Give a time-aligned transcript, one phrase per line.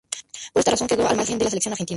[0.51, 1.89] Por esta razón, quedó al margen de la Selección Argentina.